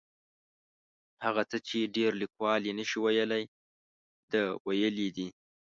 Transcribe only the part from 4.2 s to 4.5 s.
ده